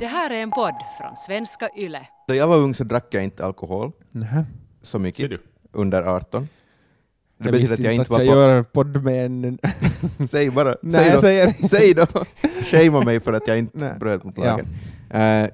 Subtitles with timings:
[0.00, 2.06] Det här är en podd från svenska YLE.
[2.28, 4.44] Då jag var ung så drack jag inte alkohol Nähä.
[4.82, 5.38] så mycket, du?
[5.72, 6.48] under 18.
[7.38, 8.34] Det Jag betyder att jag inte att var jag på...
[8.34, 9.58] gör en podd med en...
[10.28, 11.20] Säg bara, Nej, säg då.
[11.20, 11.52] säger.
[11.68, 12.06] Säg då!
[12.64, 13.94] Shamea mig för att jag inte Nej.
[13.98, 14.44] bröt mot Ja.
[14.44, 14.66] lagen.
[15.10, 15.50] Eh,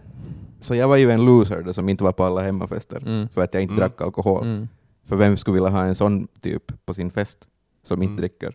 [0.60, 3.28] så jag var ju en loser då, som inte var på alla hemmafester, Mm.
[3.28, 3.80] för att jag inte Mm.
[3.80, 4.42] drack alkohol.
[4.44, 4.68] Mm.
[5.04, 7.38] För vem skulle vilja ha en sån typ på sin fest
[7.82, 8.16] som inte Mm.
[8.20, 8.52] dricker?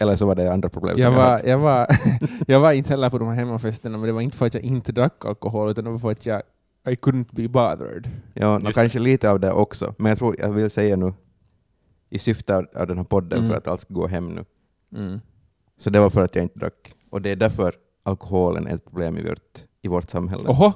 [0.00, 1.86] Eller så var det andra problem Jag var, jag, var,
[2.46, 4.62] jag var inte heller på de här hemmafesterna, men det var inte för att jag
[4.62, 6.42] inte drack alkohol, utan det var för att jag
[6.88, 8.08] I couldn't be bothered.
[8.34, 11.12] Ja, Just kanske lite av det också, men jag tror jag vill säga nu
[12.10, 13.50] i syfte av, av den här podden Mm.
[13.50, 14.44] för att allt ska gå hem nu.
[14.98, 15.20] Mm.
[15.76, 16.94] Så det var för att jag inte drack.
[17.10, 20.48] Och det är därför alkoholen är ett problem i vårt, i vårt samhälle.
[20.48, 20.72] Oho!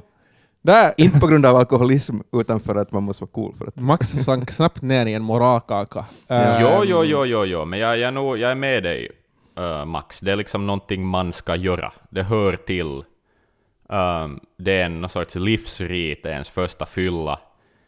[0.66, 0.94] Där!
[0.96, 3.54] Inte på grund av alkoholism, utan för att man måste vara cool.
[3.54, 6.04] För att, Max sank snabbt ner i en moralkaka.
[6.28, 9.10] Ehm, Jo, jo, jo, jo, jo, men jag, jag, är nog, jag är med dig,
[9.58, 10.20] eh, Max.
[10.20, 11.92] Det är liksom någonting man ska göra.
[12.10, 13.02] Det hör till.
[13.88, 17.38] Um, det är en någon sorts livsrit, ens första fylla.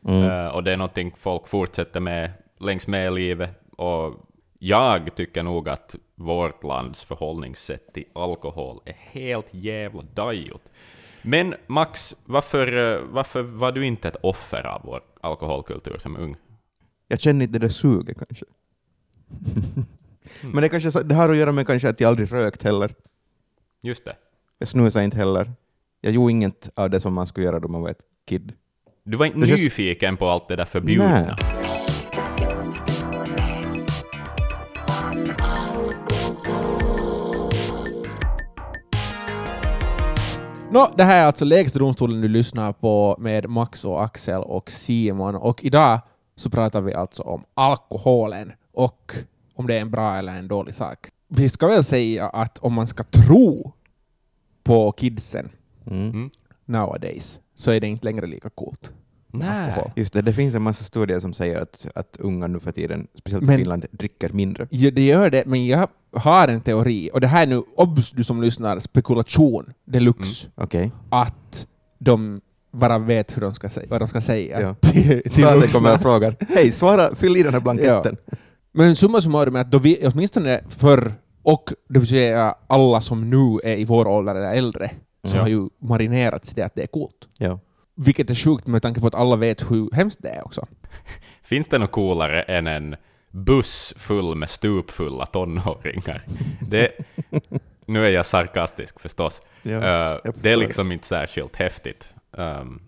[0.09, 0.31] mm.
[0.31, 3.51] Eh, och det är någonting folk fortsätter med längs med i livet.
[3.77, 4.15] Och
[4.59, 10.63] jag tycker nog att vårt lands förhållningssätt till alkohol är helt jävla dajot.
[11.29, 16.37] Men Max, varför, eh, varför var du inte ett offer av vår alkoholkultur som ung?
[17.09, 18.45] Jag känner inte det där suget kanske.
[20.43, 22.95] Men det, kanske, det har att göra med kanske att jag aldrig rökt heller.
[23.83, 24.17] Just det.
[24.59, 25.53] Jag snusade inte heller.
[26.01, 28.53] Jag gjorde inget av det som man skulle göra då man var ett kid.
[29.05, 31.23] Du var inte Det nyfiken på allt det där förbjudna?
[31.23, 32.28] Nej.
[40.71, 44.71] Nå, det här är alltså Lägsta domstolen du lyssnar på med Max och Axel och
[44.71, 46.01] Simon och idag
[46.37, 49.13] så pratar vi alltså om alkoholen och
[49.55, 51.07] om det är en bra eller en dålig sak.
[51.29, 53.73] Vi ska väl säga att om man ska tro
[54.63, 55.51] på kidsen
[55.87, 56.11] Mm.
[56.11, 56.31] Mm.
[56.65, 58.93] nowadays så är det inte längre lika coolt.
[59.39, 59.67] Nej.
[59.67, 59.91] alkohol.
[59.97, 63.07] Just det, det finns en massa studier som säger att, att unga nu för tiden,
[63.19, 64.67] speciellt i Men- Finland, dricker mindre.
[64.71, 68.11] Ja, det gör det, men jag har en teori, och det här är nu, obs
[68.11, 70.91] du som lyssnar, spekulation deluxe, Okej.
[71.11, 71.67] att
[71.99, 72.41] de
[72.73, 74.75] bara vet hur de ska säga, vad de ska säga Ja.
[74.81, 75.79] till, till Staten vuxna.
[75.81, 78.17] kommer och frågar hej, svara, fyll i den här blanketten.
[78.73, 81.13] Men summa summarum är att då vi, åtminstone förr,
[81.43, 84.91] och det vill säga alla som nu är i vår ålder eller äldre,
[85.25, 85.41] så Ja.
[85.41, 87.29] har ju marinerats i det att det är coolt.
[87.39, 87.61] Ja.
[88.05, 90.67] Vilket är sjukt med tanke på att alla vet hur hemskt det är också.
[91.43, 92.97] Finns det något coolare än en
[93.31, 96.25] buss full med stupfulla tonåringar?
[96.61, 96.93] Det,
[97.87, 99.43] nu är jag sarkastisk förstås.
[99.63, 99.71] Ja,
[100.25, 102.13] jag det är liksom inte särskilt häftigt.
[102.31, 102.83] Um,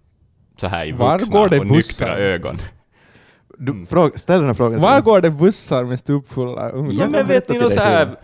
[0.56, 2.06] så här i Var vuxna går det och bussar?
[2.06, 2.58] nyktra ögon.
[3.58, 4.80] Du, fråga, ställ den här frågan.
[4.80, 7.04] Var går det bussar med stupfulla ungdomar?
[7.04, 8.16] Ja, men vet ni dig så här.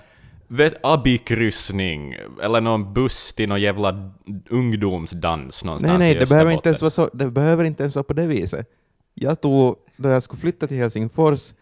[0.49, 4.11] Vet, abikryssning, eller någon buss till någon jävla
[4.51, 7.95] ungdomsdans någonstans Nej, nej, i det behöver, inte ens vara så, det behöver inte ens
[7.95, 8.71] vara på det viset.
[9.15, 11.55] Jag tog, då jag skulle flytta till Helsingfors,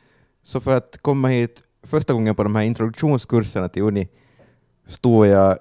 [0.44, 4.08] så för att komma hit första gången på de här introduktionskurserna till Uni,
[4.86, 5.58] stod jag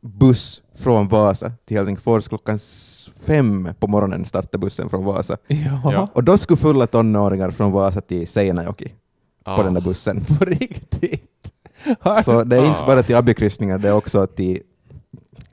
[0.00, 2.58] buss från Vasa till Helsingfors klockan
[3.20, 5.36] fem på morgonen startade bussen från Vasa.
[5.84, 6.08] Ja.
[6.12, 8.92] Och då skulle fulla tonåringar från Vasa till Seinäjoki
[9.44, 9.62] på Ah.
[9.62, 10.24] den där bussen.
[10.38, 11.30] på riktigt.
[12.24, 12.86] Så det är inte Ah.
[12.86, 14.62] bara till abikryssningar, det är också till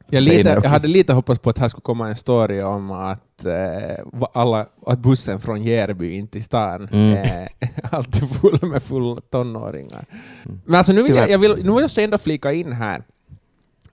[0.09, 3.45] Jag, lite, jag hade lite hoppats på att här skulle komma en story om att,
[3.45, 7.13] eh, alla, att bussen från Järby in till stan Mm.
[7.17, 7.49] är
[7.91, 10.05] alltid full med fulla tonåringar.
[10.45, 10.61] Mm.
[10.65, 13.03] Men alltså nu vill jag, jag vill, nu måste jag ändå flika in här,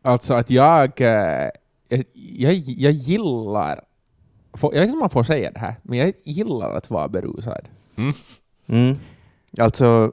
[0.02, 1.48] alltså att jag, eh,
[2.14, 3.80] jag, jag, gillar,
[4.60, 7.68] jag vet inte om man får säga det här, men jag gillar att vara berusad.
[7.96, 8.12] Mm.
[8.66, 8.96] Mm.
[9.58, 10.12] Alltså,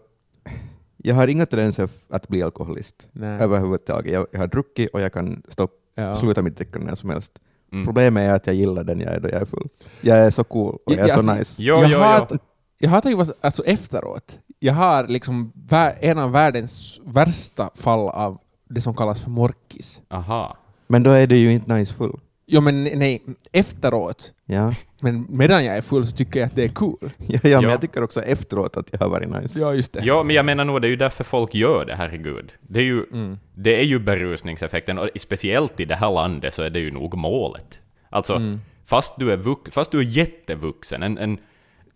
[1.08, 3.42] jag har inga tendenser att bli alkoholist Nej.
[3.42, 4.14] överhuvudtaget.
[4.14, 6.16] Jag, jag har druckit och jag kan stoppa, Ja.
[6.16, 7.32] sluta mitt drickande när som helst.
[7.72, 7.86] Mm.
[7.86, 9.68] Problemet är att jag gillar den jag är då jag är full.
[10.02, 11.64] Jag är så cool och jag är Ja, så alltså, nice.
[11.64, 12.38] Jo, jag, jo, har, jo.
[12.80, 14.40] jag har tagit alltså efteråt.
[14.60, 18.38] Jag har liksom vär, en av världens värsta fall av
[18.70, 20.02] det som kallas för morkis.
[20.10, 20.58] Aha.
[20.88, 22.20] Men då är det ju inte nice full.
[22.50, 24.34] Jo men nej, efteråt.
[24.46, 26.98] Ja, Men medan jag är full så tycker jag att det är cool.
[27.02, 27.70] ja, ja men Ja.
[27.70, 29.60] jag tycker också efteråt att jag har varit nice.
[29.60, 30.00] Ja, just det.
[30.04, 32.52] Ja, men jag menar nog, det är ju därför folk gör det, herregud.
[32.62, 33.38] Det är ju, Mm.
[33.56, 37.18] det är ju berusningseffekten, och speciellt i det här landet så är det ju nog
[37.18, 37.80] målet.
[38.10, 38.60] Alltså, Mm.
[38.86, 41.38] fast, du är vux, fast du är jättevuxen, en, en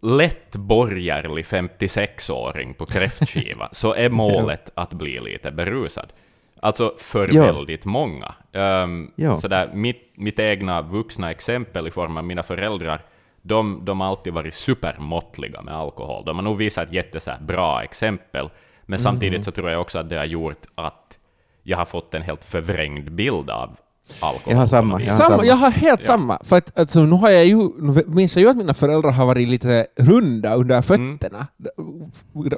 [0.01, 6.13] lätt borgerlig 56-åring på kräftskiva, så är målet att bli lite berusad.
[6.63, 7.41] Alltså för Ja.
[7.45, 8.33] väldigt många.
[8.53, 9.37] Um, Ja.
[9.37, 13.01] sådär, mitt, mitt egna vuxna exempel i form av mina föräldrar,
[13.41, 16.25] de, de har alltid varit supermåttliga med alkohol.
[16.25, 18.49] De har nog visat ett jätte så här, bra exempel,
[18.85, 21.17] men samtidigt så tror jag också att det har gjort att
[21.63, 23.77] jag har fått en helt förvrängd bild av
[24.19, 24.51] alkohol.
[24.53, 25.45] Jag har samma, jag har samma, samma.
[25.45, 26.07] jag har helt Ja.
[26.07, 26.39] samma.
[26.43, 29.25] För att, alltså, nu har jag ju, nu minns jag ju att mina föräldrar har
[29.25, 31.47] varit lite runda under fötterna.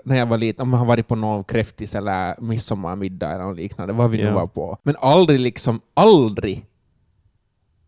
[0.06, 3.58] När jag var liten, om man har varit på någon kräftis eller midsommarmiddag eller något
[3.58, 4.34] liknande, vad vi nu Ja.
[4.34, 4.78] var på.
[4.84, 6.66] Men aldrig liksom, aldrig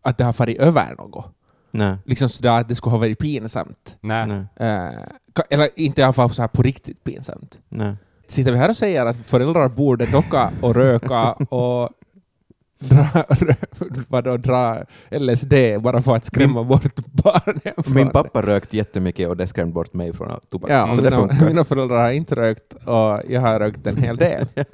[0.02, 1.26] att det har farit över något.
[1.70, 1.96] Nej.
[2.04, 3.96] Liksom sådär att det skulle ha varit pinsamt.
[4.00, 4.26] Nej.
[4.26, 4.46] Nej.
[4.56, 4.94] Eh,
[5.50, 7.58] eller inte i alla fall så här på riktigt pinsamt.
[7.68, 7.94] Nej.
[8.28, 11.90] Sitter vi här och säger att föräldrar borde docka och röka och
[12.78, 13.24] dra,
[14.08, 17.60] vadå, dra LSD bara för att skrämma bort barnen
[17.94, 18.12] Min det?
[18.12, 20.70] pappa rökt jättemycket och det skrämde bort mig från tobak.
[20.70, 24.46] Ja, så mina, mina föräldrar har inte rökt och jag har rökt en hel del.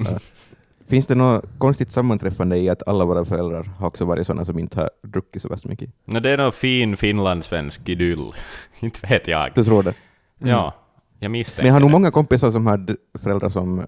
[0.89, 4.59] Finns det något konstigt sammanträffande i att alla våra föräldrar har också varit sådana som
[4.59, 5.91] inte har druckit så värst mycket?
[6.05, 8.33] No, det är någon fin finlandssvensk idyll.
[8.81, 9.51] inte vet jag.
[9.55, 9.95] Du tror det?
[10.39, 10.75] Ja,
[11.19, 13.87] jag misstänker Men jag har nog många kompisar som hade föräldrar som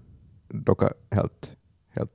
[0.49, 1.53] dock är helt,
[1.95, 2.11] helt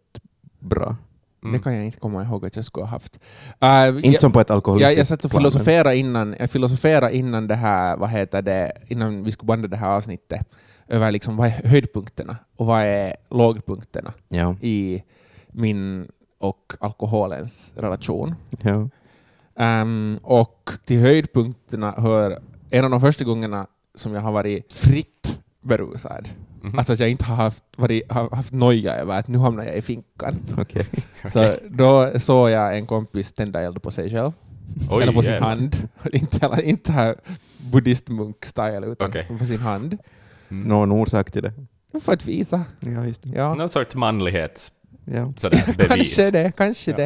[0.60, 0.96] bra.
[1.44, 1.54] Mm.
[1.54, 3.20] Det kan jag inte komma ihåg att jag skulle ha haft.
[3.64, 7.16] Uh, Inte jag, som på ett alkoholistiskt jag, jag satt och filosoferade innan, jag filosoferade
[7.16, 10.42] innan det här, vad heter det, innan vi skulle banda det här avsnittet,
[10.88, 15.04] över liksom vad är höjdpunkterna och vad är lågpunkterna Ja, i
[15.48, 16.08] min
[16.40, 18.36] och alkoholens relation.
[18.62, 18.90] ja.
[19.56, 22.40] Ehm, och till höjdpunkterna hör
[22.70, 26.30] en av de första gångerna som jag har varit fritt berusad.
[26.62, 26.78] Mhm.
[26.80, 29.78] Alltså att jag inte har haft, varit, har haft noja över att nu hamnar jag
[29.78, 30.36] i finkan.
[30.58, 30.86] okej.
[31.28, 34.32] Så då såg jag en kompis tända eld på sig själv,
[34.92, 35.88] Oj, eller på sin hand.
[36.14, 37.16] inte, inte här
[37.72, 39.28] buddhistmunk-style, utan Okej.
[39.40, 39.98] på sin hand.
[40.50, 40.68] Mm.
[40.68, 41.54] Någon orsak till det?
[42.02, 42.64] För att visa.
[42.80, 43.30] Ja, just det.
[43.30, 43.54] Ja.
[43.56, 44.72] Någon sorts manlighets
[45.06, 45.34] Ja.
[45.38, 45.88] sådär, bevis.
[45.88, 46.98] kanske det, kanske Ja.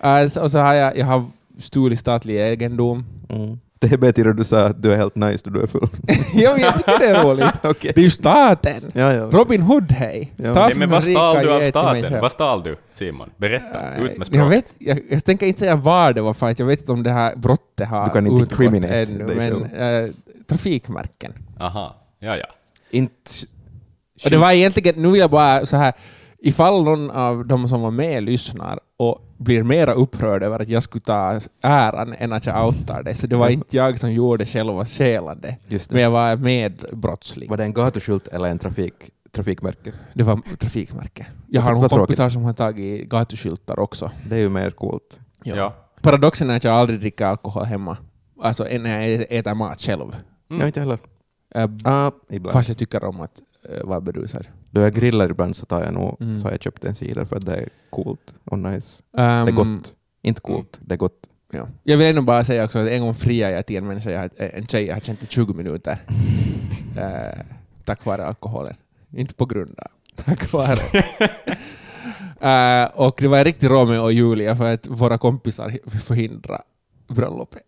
[0.00, 0.22] det.
[0.22, 1.24] Uh, så, och så har jag, jag har
[1.58, 3.04] stulit statlig egendom.
[3.28, 3.58] Mm.
[3.80, 5.88] Det betyder att du sa att du är helt nice då du är full.
[6.34, 7.54] ja, men jag tycker det är roligt.
[7.62, 7.92] Okej.
[7.94, 8.92] Det är ju staten!
[8.94, 9.28] Ja, ja.
[9.32, 10.32] Robin Hood, hej!
[10.36, 10.54] Ja.
[10.54, 12.20] Nej, men vad stal du av staten?
[12.20, 13.30] Vad stal du, Simon?
[13.36, 14.52] Berätta, Nej, ut med jag, språket.
[14.52, 17.02] vet, jag, jag tänker inte säga var det var, för att jag vet inte om
[17.02, 19.64] det här brottet har Du kan inte incriminate ännu, men
[20.04, 20.10] äh,
[20.48, 21.32] trafikmärken.
[21.60, 22.46] Aha, ja ja.
[22.90, 23.30] Inte...
[24.24, 25.92] Och det var egentligen, nu vill jag bara så här,
[26.38, 30.82] ifall någon av de som var med lyssnar och blir mera upprörd över att jag
[30.82, 34.46] skulle ta äran än att jag outar det, så det var inte jag som gjorde
[34.46, 37.50] själva stjälande, Just men jag var medbrottslig.
[37.50, 38.94] Var det en gatuskylt eller en trafik,
[39.32, 39.92] trafikmärke?
[40.14, 41.26] Det var trafikmärke.
[41.48, 41.90] Jag har tråkigt.
[41.98, 44.10] kompisar som har tagit gatuskyltar också.
[44.28, 45.20] Det är ju mer coolt.
[45.44, 45.74] Ja.
[46.02, 47.96] Paradoxen är att jag aldrig dricker alkohol hemma.
[48.42, 50.16] Alltså när jag äter mat själv.
[50.50, 50.60] Mm.
[50.60, 50.98] Jag inte heller.
[51.54, 52.52] Äh, Ah, ibland.
[52.52, 54.46] fast jag tycker om att äh, vara berusad.
[54.70, 56.38] Då jag grillar ibland så tar jag nog, Mm.
[56.38, 59.02] så har jag köpt en cider för att det är coolt och nice.
[59.12, 59.92] Um, Det är gott.
[60.22, 61.18] Inte coolt, det är gott.
[61.52, 61.68] Ja.
[61.82, 64.20] Jag vill ändå bara säga också att en gång friade jag till en människa, jag,
[64.20, 66.02] har- en tjej jag har känt i 20 minuter.
[66.98, 67.40] Eh,
[67.84, 68.74] tack vare alkoholen.
[69.16, 69.88] Inte på grund av.
[70.24, 70.76] Tack vare.
[72.40, 76.62] Eh, och det var en riktig Romeo och Julia för att våra kompisar förhindra
[77.08, 77.62] bröllopet.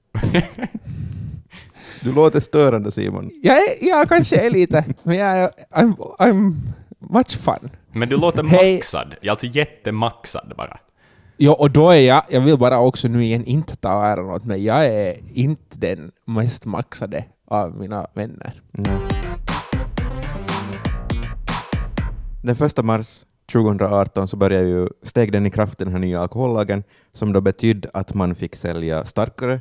[2.03, 3.31] Du låter störande Simon.
[3.43, 6.55] Jag, jag kanske är lite, men jag är, I'm, I'm
[7.01, 7.71] much fun.
[7.93, 8.77] Men du låter Hej.
[8.77, 10.79] maxad, alltså jättemaxad bara.
[11.37, 14.45] Ja, och då är jag, jag vill bara också nu igen inte ta äran åt
[14.45, 18.61] mig, jag är inte den mest maxade av mina vänner.
[18.71, 19.01] Nej.
[22.43, 26.83] Den första mars 2018 så började ju, steg den i kraft den här nya alkohollagen
[27.13, 29.61] som då betydde att man fick sälja starkare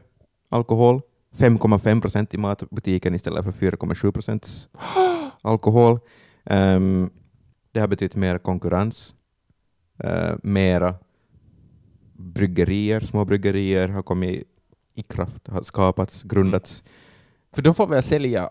[0.50, 1.02] alkohol,
[1.38, 4.68] 5,5 procent i matbutiken istället för 4,7 procents
[5.42, 6.00] alkohol.
[6.46, 7.10] Ehm,
[7.80, 9.16] det har betytt mer konkurrens,
[10.04, 10.96] uh, mera
[12.14, 14.44] bryggerier, små bryggerier har kommit
[14.96, 16.84] i kraft, har skapats, grundats.
[17.54, 18.50] För de får väl sälja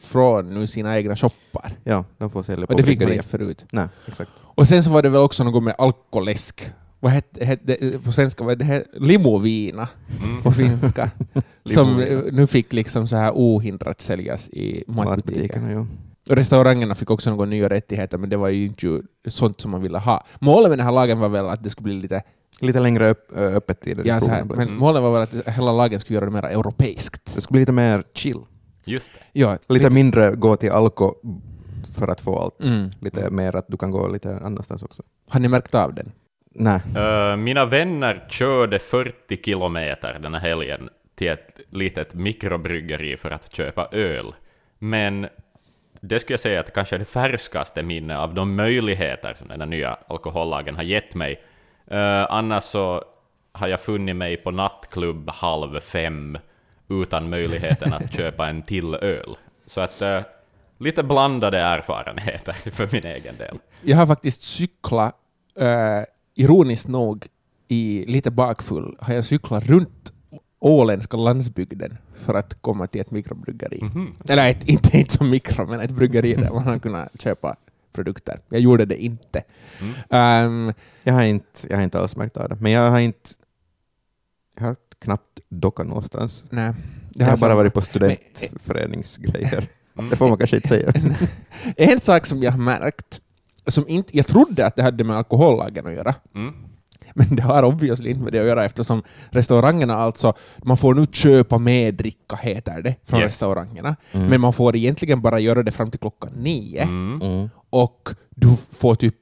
[0.00, 1.72] från nu sina egna shoppar.
[1.84, 3.66] Ja, de får sälja på Och det fick man inte förut.
[3.72, 4.32] Nej, exakt.
[4.42, 6.70] Och sen så var det väl också något med alkoläsk.
[7.00, 8.44] Vad hette hette- på svenska?
[8.44, 8.84] Vad det här?
[8.92, 9.88] Limovina
[10.24, 10.42] Mm.
[10.42, 11.10] på finska.
[11.64, 15.14] som eh, nu fick liksom så här ohindrat säljas i matbutiker.
[15.16, 15.86] Matbutikerna, ja.
[16.28, 19.98] Restaurangerna fick också några nya rättigheter, men det var ju inte sånt som man ville
[19.98, 20.26] ha.
[20.38, 22.22] Målet med den här lagen var väl att det skulle bli lite...
[22.60, 24.04] Lite längre upp, ö, öppettider.
[24.06, 24.74] Ja, så här, men Mm.
[24.74, 27.34] målet var väl att hela lagen skulle göra det mer europeiskt.
[27.34, 28.40] Det skulle bli lite mer chill.
[28.84, 29.40] Just det.
[29.40, 31.14] Ja, Lite mindre gå till alko
[31.98, 32.64] för att få allt.
[32.64, 32.90] Mm.
[33.00, 35.02] Lite mer att du kan gå lite annanstans också.
[35.30, 36.12] Har ni märkt av den?
[36.54, 36.80] Nej.
[36.96, 43.54] Eh, mina vänner körde 40 kilometer den här helgen till ett litet mikrobryggeri för att
[43.54, 44.34] köpa öl.
[44.78, 45.26] Men
[46.00, 49.60] det skulle jag säga att kanske är det färskaste minne av de möjligheter som den
[49.60, 51.40] här nya alkohollagen har gett mig.
[51.86, 53.04] Eh, annars så
[53.52, 56.38] har jag funnit mig på nattklubb halv fem
[56.88, 59.36] utan möjligheten att köpa en till öl.
[59.66, 60.20] Så att eh,
[60.78, 63.58] lite blandade erfarenheter för min egen del.
[63.82, 65.14] Jag har faktiskt cyklat,
[65.58, 66.02] eh,
[66.34, 67.26] ironiskt nog,
[67.68, 70.12] i lite bakfull har jag cyklat runt
[70.60, 73.80] åländska landsbygden för att komma till ett mikrobryggeri.
[73.82, 74.12] Mhm.
[74.28, 77.56] Eller ett, inte, inte som mikro, men ett bryggeri där man har kunnat köpa
[77.92, 78.40] produkter.
[78.48, 79.42] Jag gjorde det inte.
[79.80, 79.94] Mm.
[80.10, 80.72] Ehm,
[81.02, 83.30] Jag har inte, jag har inte alls märkt av det, men jag har inte
[84.58, 86.44] jag har knappt dockat någonstans.
[86.50, 86.74] nej.
[87.14, 89.66] Jag har bara varit på studentföreningsgrejer.
[89.98, 90.10] Mm.
[90.10, 90.92] Det får man kanske inte säga.
[91.76, 93.20] En sak som jag har märkt,
[93.66, 96.54] som inte, jag trodde att det hade med alkohollagen att göra, Mm.
[97.14, 100.32] Men det har obviously inte med det att göra eftersom restaurangerna alltså,
[100.64, 103.26] man får nu köpa med dricka heter det från Yes.
[103.32, 104.26] restaurangerna, Mm.
[104.26, 107.20] men man får egentligen bara göra det fram till klockan nio Mm.
[107.22, 107.48] Mm.
[107.70, 109.14] och du får typ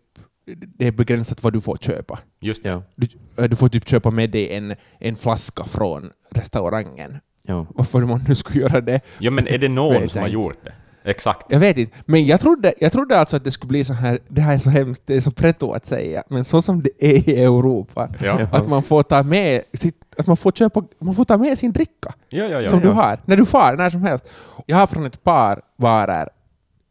[0.78, 2.19] det är begränsat vad du får köpa.
[2.40, 2.69] Just det.
[2.69, 2.83] Ja.
[2.95, 7.19] Du, äh, du får typ köpa med dig en, en flaska från restaurangen.
[7.43, 7.66] Ja.
[7.75, 10.73] Varför man nu skulle göra det Ja, men är det någon som har gjort det?
[11.07, 11.47] Exakt.
[11.53, 14.19] Jag vet inte, men jag trodde, jag trodde alltså att det skulle bli så här,
[14.29, 16.91] det här är så hemskt, det är så pretto att säga, men så som det
[16.99, 21.15] är i Europa, Ja, att man får ta med sitt, att man får köpa, man
[21.15, 22.61] får ta med sin dricka ja, ja.
[22.61, 22.71] ja.
[22.71, 24.25] som du har, när du far, när som helst.
[24.67, 26.29] Jag har från ett par varor,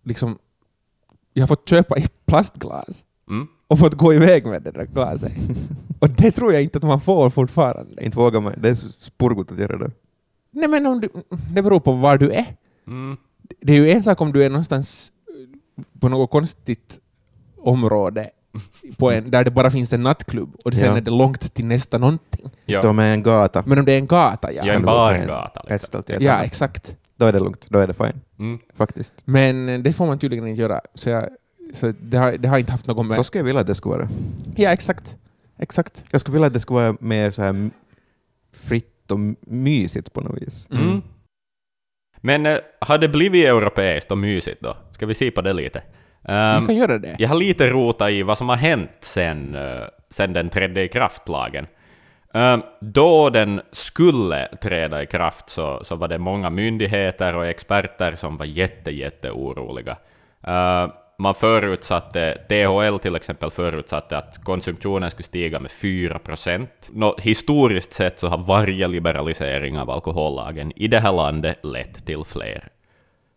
[0.03, 0.37] liksom,
[1.33, 3.47] jag har fått köpa i plastglas Mm.
[3.67, 5.31] och fått gå iväg med det där glaset.
[5.99, 8.03] och det tror jag inte att man får fortfarande.
[8.03, 8.53] Inte vågar man.
[8.57, 9.91] Det är så spurgot att göra det.
[10.51, 11.09] Nej men om du,
[11.53, 12.55] det beror på var du är.
[12.87, 13.17] Mm.
[13.61, 15.11] Det är ju en sak om du är någonstans
[15.77, 16.99] eh, på något konstigt
[17.57, 18.29] område
[18.97, 20.97] på en, där det bara finns en nattklubb och det sen Ja.
[20.97, 22.51] är det långt till nästa någonting.
[22.65, 22.79] Ja.
[22.79, 23.63] Stå med en gata.
[23.65, 24.61] Men om det är en gata, ja.
[24.65, 24.73] Ja,
[25.13, 25.29] en.
[25.75, 26.03] Ett Liksom.
[26.19, 26.95] Ja, exakt.
[27.17, 27.67] Då är det lugnt.
[27.69, 28.21] Då är det fine.
[28.39, 28.59] Mm.
[28.73, 29.13] Faktiskt.
[29.25, 30.81] Men eh, det får man tydligen inte göra.
[30.93, 31.29] Så, jag,
[31.73, 33.15] så det, har, det har inte haft något med...
[33.15, 34.09] Så skulle jag vilja att det skulle vara.
[34.55, 35.15] Ja, exakt.
[35.57, 36.03] Exakt.
[36.11, 37.69] Jag skulle vilja att det skulle vara mer så här
[38.53, 40.67] fritt och mysigt på något vis.
[40.71, 41.01] Mm.
[42.25, 44.77] Men eh, har det blivit europeiskt och mysigt då?
[44.91, 45.81] Ska vi se på det lite?
[46.27, 47.15] Ehm, kan göra det.
[47.19, 50.87] jag har lite rotat i vad som har hänt sen, eh, sen den trädde i
[50.87, 51.67] kraft, lagen.
[52.33, 58.15] Ehm, då den skulle träda i kraft så, så var det många myndigheter och experter
[58.15, 59.97] som var jätte, jätte oroliga.
[60.43, 66.89] Ehm, man förutsatte, THL till exempel förutsatte att konsumtionen skulle stiga med 4 procent.
[67.17, 72.69] Historiskt sett så har varje liberalisering av alkohollagen i det här landet lett till fler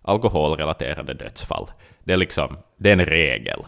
[0.08, 1.70] alkoholrelaterade dödsfall.
[2.04, 3.60] Det är liksom, det är en regel.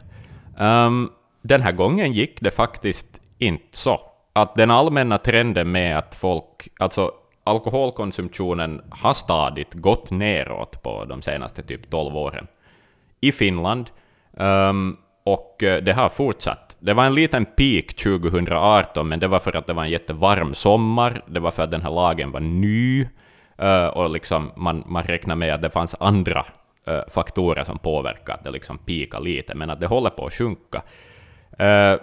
[0.58, 1.10] Um,
[1.42, 4.00] den här gången gick det faktiskt inte så.
[4.32, 7.12] Att den allmänna trenden med att folk, alltså
[7.44, 12.46] alkoholkonsumtionen har stadigt gått neråt på de senaste typ 12 åren
[13.20, 13.90] i Finland.
[14.32, 16.76] Um, och eh, det har fortsatt.
[16.80, 20.54] Det var en liten peak 2018, men det var för att det var en jättevarm
[20.54, 23.06] sommar, det var för att den här lagen var ny,
[23.58, 26.46] eh, och liksom man, man räknar med att det fanns andra
[26.86, 30.34] eh, faktorer som påverkade att det liksom peakade lite, men att det håller på att
[30.34, 30.82] sjunka.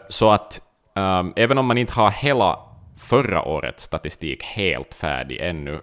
[0.09, 0.61] Så att
[0.95, 2.59] ehm, även om man inte har hela
[2.97, 5.79] förra årets statistik helt färdig ännu,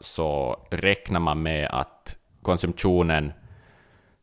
[0.00, 3.32] så räknar man med att konsumtionen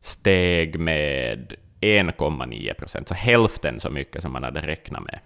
[0.00, 5.20] steg med 1,9 procent, så hälften så mycket som man hade räknat med.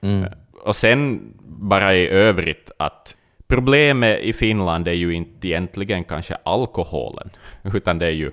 [0.00, 0.32] Mm.
[0.62, 3.16] Och sen bara i övrigt att
[3.48, 7.30] problemet i Finland är ju inte egentligen kanske alkoholen,
[7.62, 8.30] utan det är ju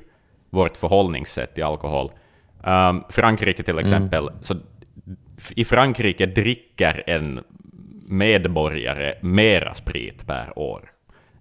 [0.49, 2.11] vårt förhållningssätt till alkohol.
[2.63, 4.55] Um, Frankrike till exempel, så
[5.55, 7.43] i Frankrike dricker en
[8.07, 10.91] medborgare mera sprit per år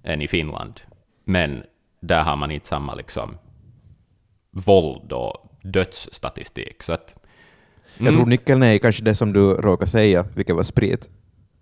[0.05, 0.81] än i Finland.
[1.25, 1.63] Men
[2.01, 3.39] där har man inte samma liksom
[4.53, 6.83] våld och dödsstatistik.
[6.83, 7.15] Så att,
[7.99, 11.09] Jag tror nyckeln är kanske det som du råkar säga, vilket var sprit.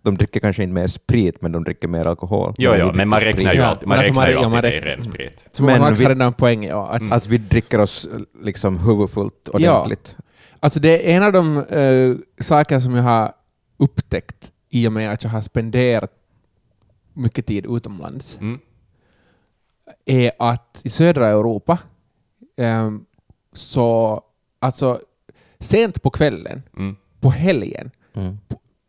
[0.03, 2.55] De dricker kanske inte mer sprit, men de dricker mer alkohol.
[2.59, 4.49] Jo, vi jo, men man räknar ju Ja, alltid, man men man- räknar ju ja,
[4.49, 5.45] man alltid i räknar- ren sprit.
[5.51, 6.89] Så Men Max vi- har redan en poäng, ja.
[6.89, 8.09] Att, Att vi dricker oss
[8.43, 10.17] liksom huvudfullt ordentligt.
[10.61, 13.33] Alltså det är en av de eh, saker som jag har
[13.77, 16.11] upptäckt i och med att jag har spenderat
[17.13, 18.59] mycket tid utomlands, Mm.
[20.07, 21.79] är att i södra Europa,
[22.61, 22.91] eh,
[23.53, 24.21] så
[24.59, 25.01] alltså
[25.59, 26.97] sent på kvällen, Mm.
[27.21, 28.39] på helgen, Mm.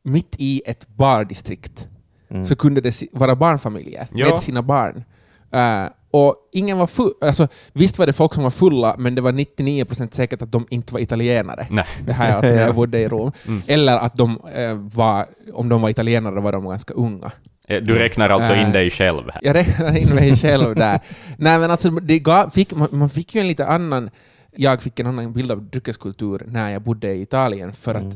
[0.03, 1.87] mitt i ett bardistrikt,
[2.29, 2.45] Mm.
[2.45, 4.29] så kunde det vara barnfamiljer Ja.
[4.29, 5.03] med sina barn.
[5.51, 9.21] Eh, och ingen var full, alltså, visst var det folk som var fulla, men det
[9.21, 11.67] var 99% säkert att de inte var italienare.
[11.69, 11.85] Nej.
[12.05, 12.65] Det här är alltså när Ja.
[12.65, 13.31] jag bodde i Rom.
[13.47, 13.61] Mm.
[13.67, 17.31] Eller att de eh, var, om de var italienare var de ganska unga.
[17.75, 19.39] Eh, Du räknar alltså in dig själv här.
[19.43, 20.99] Jag räknar in mig själv där.
[21.37, 24.09] Nej men alltså, det gav, fick, man, man fick ju en lite annan,
[24.55, 28.07] jag fick en annan bild av dryckeskultur när jag bodde i Italien, för Mm.
[28.07, 28.15] att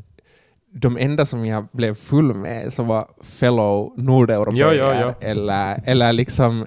[0.77, 5.13] de enda som jag blev full med så var fellow nordeuropeer Ja, ja, ja.
[5.27, 6.65] Eller, eller liksom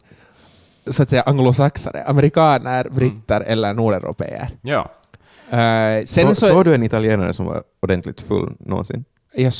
[0.87, 4.49] så att säga anglosaxare, amerikaner, britter eller nordeuropeer.
[4.62, 4.90] Ja.
[5.52, 9.04] Uh, sen Så, så, såg du en italienare som var ordentligt full någonsin?
[9.35, 9.52] Jag,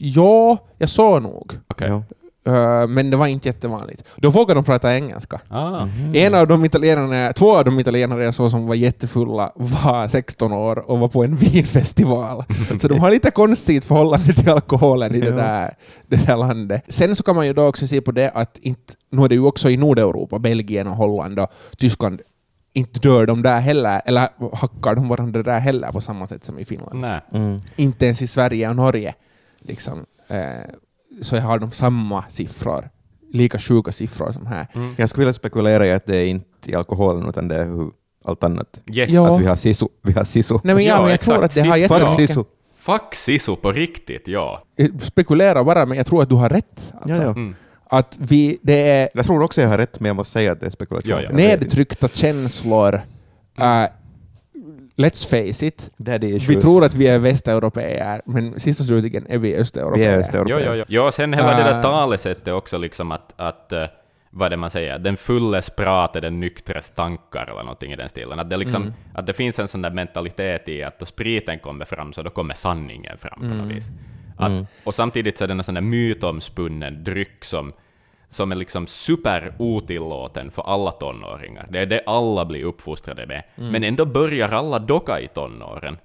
[0.00, 1.52] ja, jag såg nog.
[1.68, 2.02] Okej.
[2.44, 4.04] Eh, men det var inte jättevanligt.
[4.16, 5.40] Då vågade de prata engelska.
[5.48, 5.86] Ah.
[6.12, 10.52] En av de italienarna, två av de italienare jag såg som var jättefulla var 16
[10.52, 12.44] år och var på en vinfestival.
[12.80, 15.74] så de har lite konstigt förhållande till alkoholen i det, där,
[16.06, 16.84] det där landet.
[16.88, 19.34] Sen så kan man ju då också se på det att inte, nu är det
[19.34, 22.20] ju också i Nordeuropa, Belgien och Holland och Tyskland,
[22.72, 26.58] inte dör de där heller, eller hackar de varandra där heller på samma sätt som
[26.58, 27.00] i Finland.
[27.00, 27.20] Nej.
[27.32, 27.60] Mm.
[27.76, 29.14] Inte ens i Sverige och Norge
[29.60, 30.38] liksom, eh,
[31.22, 32.90] så har de samma siffror,
[33.32, 34.66] lika sjuka siffror som här.
[34.72, 34.94] Mm.
[34.96, 37.90] Jag skulle vilja spekulera i att det är inte i alkoholen utan det är hur
[38.24, 38.80] allt annat.
[38.92, 39.10] Yes.
[39.10, 39.34] Ja.
[39.34, 39.86] Att vi har sisu.
[40.02, 40.58] Vi har sisu.
[40.64, 41.34] Nej men, ja, Ja, men jag exakt.
[41.34, 42.14] tror att det har jättemycket...
[42.14, 42.44] sisu.
[42.78, 44.62] Fuck Sisu på riktigt, ja.
[44.76, 46.92] Jag spekulerar bara, men jag tror att du har rätt.
[47.00, 47.22] Alltså.
[47.22, 47.30] Ja, ja.
[47.30, 47.54] Mm.
[47.84, 50.60] Att vi, det är Jag tror också jag har rätt, men jag måste säga att
[50.60, 51.10] det är spekulation.
[51.10, 51.30] Ja, ja.
[51.36, 52.94] nedtryckta känslor.
[53.60, 53.84] Uh,
[54.96, 55.90] let's face it.
[56.48, 60.14] Vi tror att vi är västeuropeer, men sist och slutligen är vi vi är östeuropeer.
[60.14, 60.66] Jo, östeuropeer.
[60.66, 60.84] jo, jo.
[60.88, 61.82] jo, sen hela det där Äh.
[61.82, 63.84] talesättet också, liksom att, att eh,
[64.30, 68.08] vad det man säger, den fulles prat är den nyktres tankar eller någonting i den
[68.08, 68.38] stilen.
[68.38, 68.94] Att det, liksom, Mm.
[69.14, 72.30] att det finns en sån där mentalitet i att då spriten kommer fram så då
[72.30, 73.58] kommer sanningen fram på Mm.
[73.58, 73.88] något vis.
[74.36, 74.52] Att,
[74.84, 77.72] Och samtidigt så är det en sån där mytomspunnen dryck som,
[78.32, 81.68] som är liksom superotillåten för alla tonåringar.
[81.70, 83.42] Det är det alla blir uppfostrade med.
[83.56, 83.70] Mm.
[83.72, 85.98] Men ändå börjar alla docka i tonåren.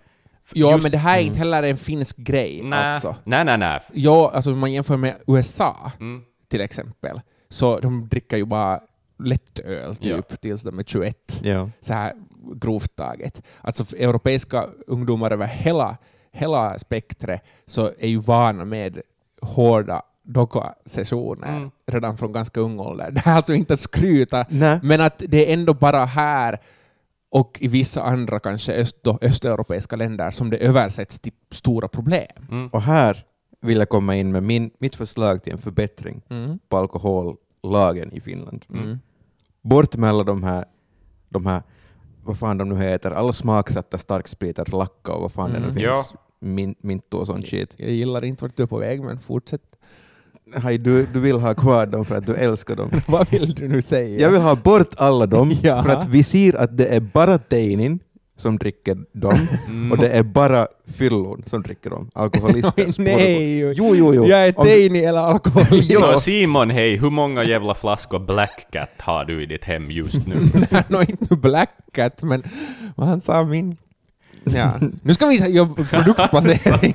[0.53, 2.62] Ja, just- men det här är inte heller en finsk grej.
[2.63, 3.15] Nej, Alltså.
[3.24, 3.57] nej, nej.
[3.57, 3.79] nej.
[3.93, 6.22] Ja, alltså om man jämför med USA Mm.
[6.48, 8.79] till exempel, så de dricker ju bara
[9.19, 11.39] lättöl typ tills de är 21.
[11.43, 11.69] Ja.
[11.79, 12.13] så här
[12.55, 13.41] grovt taget.
[13.62, 15.98] Alltså europeiska ungdomar över hela,
[16.31, 19.01] hela spektret så är ju vana med
[19.41, 21.72] hårda docka-sessioner Mm.
[21.86, 23.12] redan från ganska ung ålder.
[23.15, 24.79] Det är alltså inte att skryta, Nej.
[24.84, 26.60] men att det är ändå bara här
[27.29, 32.27] och i vissa andra kanske öst, då, östeuropeiska länder som det översätts till stora problem.
[32.51, 32.67] Mm.
[32.67, 33.25] Och här
[33.62, 36.60] vill jag komma in med min, mitt förslag till en förbättring Mm.
[36.69, 38.65] på alkohollagen i Finland.
[38.74, 39.00] Mm.
[39.62, 40.65] Bort med alla de här,
[41.29, 41.61] de här,
[42.24, 45.75] vad fan de nu heter, alla smaksatta starkspriter, lacka och vad fan det nu Mm.
[45.75, 46.05] finns, Ja.
[46.40, 47.74] min, minto och sån shit.
[47.77, 49.61] Jag gillar inte vart du är på väg, men fortsätt.
[50.55, 52.90] Hej, du, du vill ha kvar dem för att du älskar dem.
[53.07, 54.20] Vad vill du nu säga?
[54.20, 55.83] Jag vill ha bort alla dem Ja.
[55.83, 58.00] för att vi ser att det är bara teinin
[58.38, 59.92] som dricker dem Mm.
[59.92, 62.10] och det är bara fyllon som dricker dem.
[62.14, 62.94] Alkoholister.
[63.01, 63.60] Nej.
[63.60, 64.25] Jo, jo, jo.
[64.25, 65.90] Jag är teini eller alkoholist.
[65.94, 66.01] Jo.
[66.20, 70.36] Simon, hej, hur många jävla flaskor Black Cat har du i ditt hem just nu?
[70.72, 72.44] Nej, no, inte Black Cat, men
[72.96, 73.77] vad han sa min...
[74.44, 74.72] Ja.
[75.01, 76.94] Nu ska vi göra produktplacering.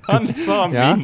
[0.00, 0.98] Han sa Ja.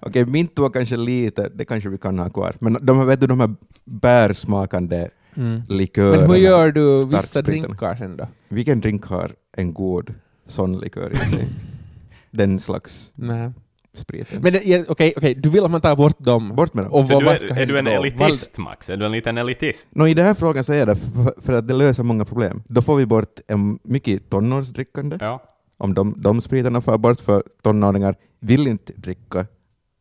[0.00, 2.54] Okej, minto var kanske lite, det kanske vi kan ha kvar.
[2.60, 5.62] Men de, här- vet du, de här bärsmakande mm.
[5.68, 6.20] likörerna.
[6.20, 8.28] Men hur gör du vissa drinkar sen då?
[8.48, 10.14] Vilken drink har en god
[10.46, 11.48] sån likör i sig?
[12.30, 13.50] Den slags Nej.
[13.94, 14.42] spriten.
[14.42, 14.54] Men
[14.88, 16.56] okej, okej, du vill att man tar bort dem?
[16.56, 16.92] Bort med dem.
[16.92, 17.90] Och vad, du vad är, ska är du en då?
[17.90, 18.90] elitist, Max?
[18.90, 19.88] Är du en liten elitist?
[19.90, 22.62] Nå, I den här frågan så är det för, för att det löser många problem.
[22.68, 25.16] Då får vi bort en mycket tonårsdrickande.
[25.20, 25.42] Ja.
[25.78, 29.46] Om de, de spriterna får bort för tonåringar vill inte dricka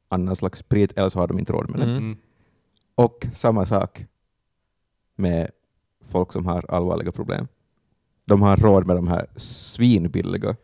[0.09, 1.83] annan slags sprit, eller så har de inte råd med det.
[1.85, 1.97] Mm.
[1.97, 2.17] Mm.
[2.95, 4.05] Och samma sak
[5.15, 5.49] med
[6.09, 7.47] folk som har allvarliga problem.
[8.25, 10.55] De har råd med de här svinbilliga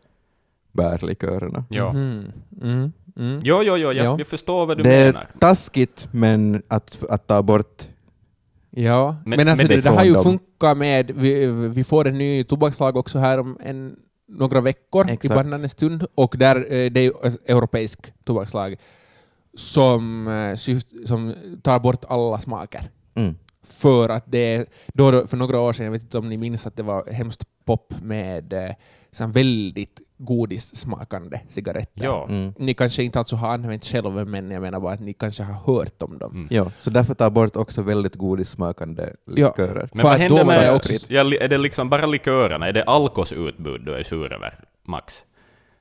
[0.72, 1.64] bärlikörerna.
[1.70, 1.92] Ja.
[1.92, 2.32] Mhm.
[2.62, 2.92] Mm.
[3.16, 3.40] Mm.
[3.44, 4.18] Jo, jo, jo, jag, Ja.
[4.18, 5.26] jag förstår vad du Det är menar.
[5.38, 7.88] taskigt, men att, att ta bort...
[8.70, 10.24] Ja, men, Men- alltså men det, det det har ju dem.
[10.24, 13.96] funkat med, vi, vi får en ny tobakslag också här om en,
[14.28, 15.34] några veckor, i Exakt.
[15.48, 17.12] bara en stund, och där, eh, det är ju
[17.46, 18.76] europeisk tobakslag
[19.56, 22.82] som, eh, syft, som tar bort alla smaker.
[23.14, 23.34] Mm.
[23.64, 26.76] För att det då, för några år sedan, jag vet inte om ni minns att
[26.76, 28.70] det var hemskt pop med eh,
[29.12, 32.04] sån väldigt godissmakande cigaretter.
[32.04, 32.26] Ja.
[32.28, 32.52] Mm.
[32.58, 35.74] Ni kanske inte alltså har använt själva, men jag menar bara att ni kanske har
[35.74, 36.32] hört om dem.
[36.32, 36.48] Mm.
[36.50, 39.88] Ja, så därför ta bort också väldigt godissmakande likörer.
[39.92, 40.60] Men För vad att händer med...
[40.62, 42.68] det också- Ja, är det liksom bara likörerna?
[42.68, 45.22] Är det Alkos utbud du är sur över, Max?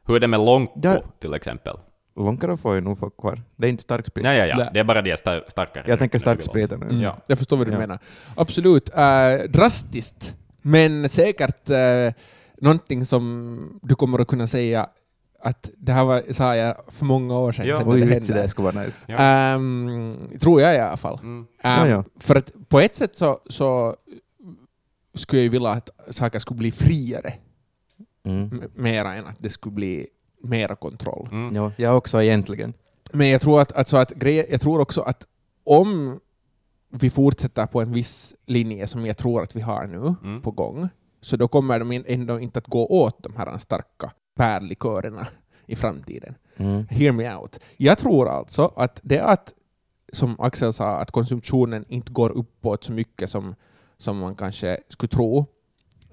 [0.07, 0.97] Hur är det med Lonko, Ja.
[1.19, 1.77] till exempel?
[2.15, 3.41] Lonkero får ju nog få kvar.
[3.56, 4.26] Det är inte starksprit.
[4.26, 4.58] Ja, ja, ja.
[4.58, 4.69] Nej.
[4.74, 5.84] Det är bara de star- starkare.
[5.88, 6.19] Jag tänker ha.
[6.19, 6.84] starkspriten.
[6.84, 7.02] Mm.
[7.02, 7.17] Ja.
[7.28, 7.80] Jag förstår vad du Ja.
[7.80, 8.00] menar.
[8.36, 8.89] Absolut.
[8.89, 12.13] Uh, drastiskt, men säkert uh,
[12.58, 14.89] någonting som du kommer att kunna säga
[15.43, 17.67] att det här var, sa jag för många år sedan.
[17.67, 17.78] Ja.
[17.80, 18.34] sedan Oj, det hände.
[18.34, 19.06] det skulle vara nice.
[19.08, 19.15] Ja.
[19.17, 21.19] Ehm, tror jag i alla fall.
[21.19, 21.45] Mm.
[21.63, 22.04] Ja, ja.
[22.19, 23.95] För att på ett sätt så, så
[25.15, 27.34] skulle jag ju vilja att saker skulle bli friare,
[28.26, 28.63] Mm.
[28.76, 30.08] mera än att det skulle bli
[30.43, 31.30] mera kontroll.
[31.32, 31.56] Mm.
[31.56, 32.73] Ja, jag också egentligen.
[33.13, 35.27] Men jag tror, att, alltså att grejer, jag tror också att
[35.63, 36.19] om
[36.89, 40.41] vi fortsätter på en viss linje som jag tror att vi har nu Mm.
[40.41, 40.89] på gång,
[41.21, 45.27] så då kommer de ändå inte att gå åt de här starka pärlikörerna
[45.65, 46.36] i framtiden.
[46.58, 46.88] Mm.
[46.89, 47.60] Hear me out.
[47.77, 49.54] Jag tror alltså att det är att,
[50.13, 53.56] som Axel sa, att konsumtionen inte går uppåt så mycket som,
[53.97, 55.45] som man kanske skulle tro,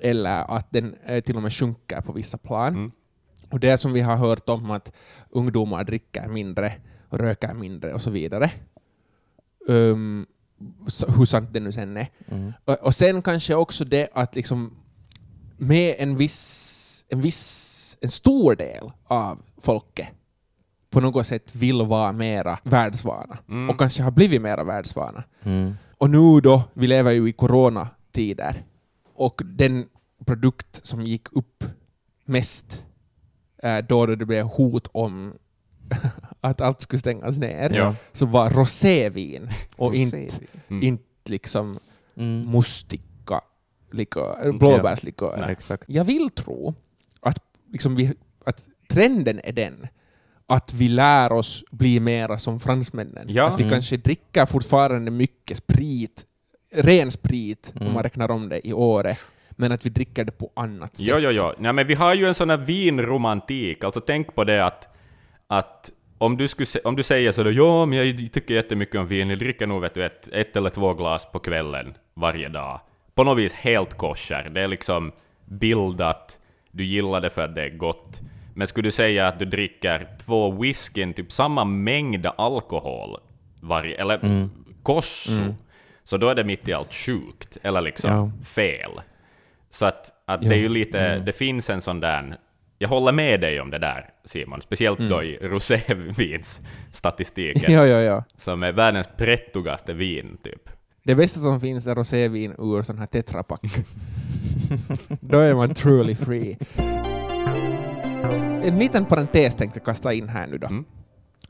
[0.00, 2.68] eller att den eh, till och med sjunker på vissa plan.
[2.68, 2.92] Mm.
[3.50, 4.92] Och det som vi har hört om att
[5.30, 6.72] ungdomar dricker mindre
[7.08, 8.50] och röker mindre och så vidare.
[9.66, 10.26] Um,
[10.86, 12.08] så, hur sant det nu sen är.
[12.28, 12.52] Mm.
[12.64, 14.76] Och, och sen kanske också det att liksom
[15.56, 20.08] med en viss, en viss, en stor del av folket
[20.90, 23.70] på något sätt vill vara mera världsvana Mm.
[23.70, 25.24] och kanske har blivit mera världsvana.
[25.42, 25.74] Mm.
[25.98, 28.64] Och nu då, vi lever ju i coronatider
[29.14, 29.88] och den
[30.26, 31.64] produkt som gick upp
[32.24, 32.84] mest
[33.88, 35.32] då det blev hot om
[36.40, 37.94] att allt skulle stängas ner, Ja.
[38.12, 40.28] så var rosévin och inte,
[40.68, 40.82] Mm.
[40.82, 41.78] inte liksom
[42.16, 42.50] Mm.
[42.50, 43.40] mustika
[43.92, 45.38] likör, blåbärslikör.
[45.38, 45.84] Ja, exakt.
[45.86, 46.74] Jag vill tro
[47.20, 47.42] att,
[47.72, 49.86] liksom vi, att trenden är den
[50.46, 53.26] att vi lär oss bli mera som fransmännen.
[53.28, 53.46] Ja.
[53.50, 53.72] Att vi Mm.
[53.72, 56.26] kanske dricker fortfarande mycket sprit,
[56.72, 57.94] ren sprit, om Mm.
[57.94, 59.18] man räknar om det i året,
[59.60, 61.06] men att vi dricker det på annat sätt.
[61.08, 61.52] Jo, jo, jo.
[61.58, 63.84] Nej, men vi har ju en sån här vinromantik.
[63.84, 64.88] Alltså tänk på det att,
[65.46, 69.30] att om, du skulle, om du säger sådär ja, men jag tycker jättemycket om vin,
[69.30, 72.80] jag dricker nog vet du, ett, ett eller två glas på kvällen varje dag.
[73.14, 74.48] På något vis helt kosher.
[74.50, 75.12] Det är liksom
[75.44, 76.38] bildat,
[76.70, 78.20] du gillar det för att det är gott.
[78.54, 83.16] Men skulle du säga att du dricker två whiskyn, typ samma mängd alkohol
[83.60, 84.48] varje, eller
[84.82, 85.54] kosso,
[86.04, 88.30] så då är det mitt i allt sjukt, eller liksom Ja.
[88.44, 88.90] fel.
[89.70, 90.48] Så att, att Ja.
[90.48, 92.36] det är ju lite, det finns en sån där,
[92.78, 98.24] jag håller med dig om det där Simon, speciellt då i rosévinsstatistiken, ja, ja, ja.
[98.36, 100.68] som är världens prettugaste vin typ.
[101.04, 103.60] Det bästa som finns är rosévin ur sån här tetrapack.
[105.20, 106.58] Då är man truly free.
[108.62, 110.66] En liten parentes tänkte jag kasta in här nu då.
[110.66, 110.84] Mm.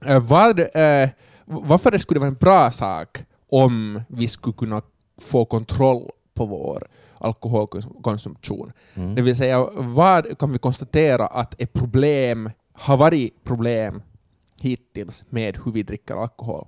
[0.07, 1.09] Eh, vad, eh,
[1.44, 3.18] varför det skulle vara en bra sak
[3.50, 4.83] om vi skulle kunna
[5.20, 6.88] få kontroll på vår
[7.20, 8.72] alkoholkonsumtion.
[8.94, 9.14] Mm.
[9.14, 14.02] Det vill säga, vad kan vi konstatera att är problem, har varit problem
[14.61, 16.66] hittills med hur vi dricker alkohol?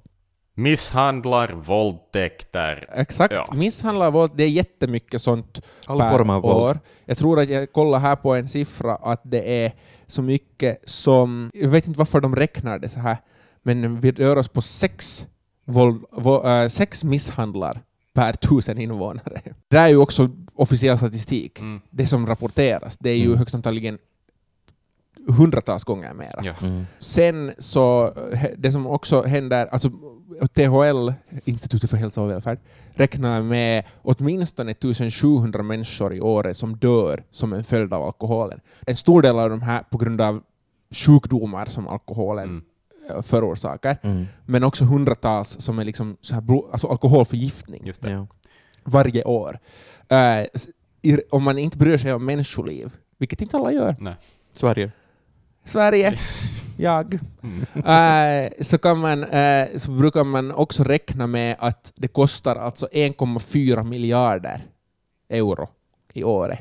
[0.54, 3.34] Misshandlar, våldtäkter, Exakt.
[3.34, 3.46] Ja.
[3.54, 6.54] Misshandlar våld, det är jättemycket sånt All per form av våld.
[6.70, 6.78] år.
[7.04, 9.72] Jag tror att jag kollar här på en siffra att det är
[10.06, 13.16] så mycket som, jag vet inte varför de räknar det så här,
[13.62, 15.26] men vi rör oss på sex,
[15.64, 17.80] våld, vå- äh, sex misshandlar
[18.20, 19.40] per tusen invånare.
[19.68, 21.60] Det är ju också officiell statistik.
[21.60, 21.80] Mm.
[21.90, 23.38] Det som rapporteras, det är ju Mm.
[23.38, 23.98] högst antagligen
[25.28, 26.40] hundratals gånger mera.
[26.44, 26.52] Ja.
[26.62, 26.84] Mm.
[26.98, 28.14] Sen så,
[28.58, 29.90] det som också händer, alltså
[30.54, 31.12] THL,
[31.44, 32.58] Institutet för hälsa och välfärd,
[32.94, 38.60] räknar med åtminstone 1700 människor i året som dör som en följd av alkoholen.
[38.86, 40.42] En stor del av de här på grund av
[41.06, 42.62] sjukdomar som alkoholen Mm.
[43.22, 44.26] Förorsakar, Mm.
[44.46, 48.10] men också hundratals som är liksom så här blod, alltså alkoholförgiftning Just det.
[48.10, 48.26] Ja.
[48.84, 49.58] varje år.
[51.02, 54.14] I- om man inte bryr sig om människoliv, vilket inte alla gör, Nej.
[54.50, 54.92] Sverige.
[55.64, 56.14] Sverige,
[56.76, 58.46] jag, Mm.
[58.46, 62.88] Eh, så, kan man, eh, så brukar man också räkna med att det kostar alltså
[62.92, 64.60] 1,4 miljarder
[65.28, 65.68] euro
[66.12, 66.58] i året,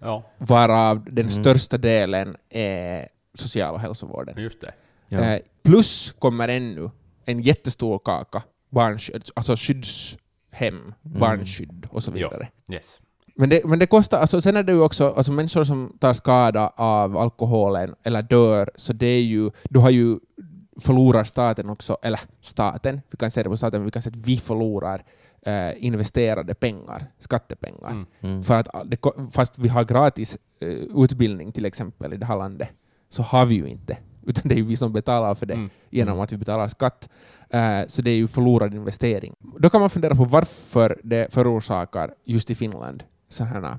[0.00, 1.30] Ja, varav den Mm.
[1.30, 4.34] största delen är social och hälsovården.
[4.42, 4.72] just det.
[5.08, 5.20] Ja.
[5.20, 6.90] Eh, plus kommer ännu
[7.24, 12.28] en jättestor kaka, barnskydd, alltså skyddshem, barnskydd och så Ja.
[12.28, 12.48] vidare.
[12.72, 13.00] Yes.
[13.36, 16.12] Men det, men det kostar, alltså sen är det ju också, alltså människor som tar
[16.12, 20.18] skada av alkoholen eller dör, så det är ju, då har ju
[20.80, 24.16] förlorar staten också, eller staten, vi kan säga det på staten, men vi kan säga
[24.18, 25.04] att vi förlorar
[25.42, 27.90] eh, investerade pengar, skattepengar.
[27.90, 28.06] Mm.
[28.20, 28.42] Mm.
[28.42, 28.98] För att det,
[29.32, 30.68] fast vi har gratis eh,
[31.04, 32.68] utbildning till exempel i det här landet,
[33.08, 33.96] så har vi ju inte.
[34.28, 35.70] Utan det är ju vi som betalar för det Mm.
[35.90, 37.08] genom att vi betalar skatt.
[37.50, 39.34] Eh, så det är ju förlorad investering.
[39.58, 43.78] Då kan man fundera på varför det förorsakar just i Finland sådana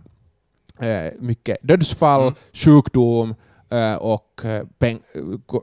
[0.79, 2.33] eh, mycket dödsfall, Mm.
[2.53, 3.35] sjukdom
[3.69, 4.41] eh, och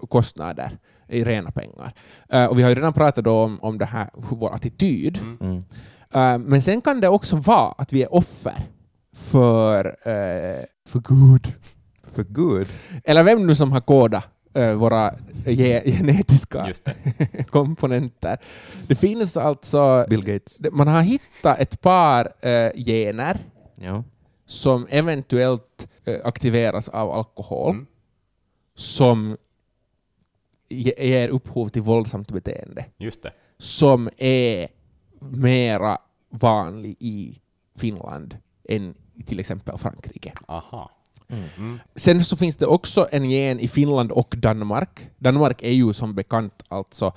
[0.09, 1.93] kostnader i rena pengar.
[2.51, 5.19] Och vi har ju redan pratat då om, om det här, vår attityd.
[5.23, 5.63] Mm.
[6.13, 6.43] Mm.
[6.43, 8.55] Men sen kan det också vara att vi är offer
[9.17, 9.97] för,
[10.89, 11.53] för Gud.
[12.15, 12.69] För gud.
[13.05, 14.25] Eller vem nu som har kodat
[14.57, 15.15] våra
[15.47, 17.45] ge- genetiska Just det.
[17.51, 18.39] komponenter.
[18.89, 20.59] Det finns alltså, Bill Gates.
[20.73, 22.33] man har hittat ett par
[22.85, 23.39] gener
[23.75, 24.05] Ja.
[24.45, 25.89] som eventuellt
[26.25, 27.87] aktiveras av alkohol Mm.
[28.75, 29.37] som
[30.69, 33.33] ge- ger upphov till våldsamt beteende Just det.
[33.59, 34.69] som är
[35.21, 35.99] mera
[36.31, 37.41] vanlig i
[37.79, 38.37] Finland
[38.69, 40.33] än i till exempel Frankrike.
[40.49, 40.91] Aha.
[41.29, 41.81] Mm.
[41.97, 45.11] Sen så finns det också en gen i Finland och Danmark.
[45.19, 47.13] Danmark är ju som bekant alltså,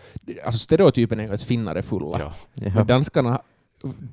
[0.45, 2.19] alltså stereotypen är ju att finnar är fulla.
[2.19, 2.33] Ja.
[2.53, 2.71] Ja.
[2.75, 3.41] Men danskarna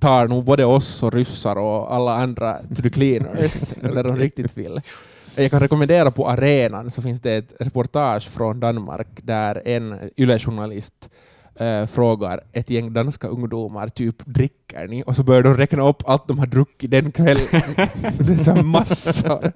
[0.00, 4.56] tar nog både oss och ryssar och alla andra to the cleaners, när de riktigt
[4.56, 4.80] vill.
[5.36, 11.08] Jag kan rekommendera på arenan så finns det ett reportage från Danmark där en yle-journalist
[11.56, 15.02] eh, frågar ett gäng danska ungdomar typ dricker ni?
[15.06, 17.46] Och så börjar de räkna upp allt de har druckit den kvällen.
[18.18, 19.52] det är så massor.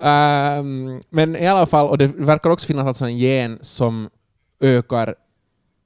[0.00, 4.10] Ehm, men i alla fall, och det verkar också finnas alltså en gen som
[4.60, 5.14] ökar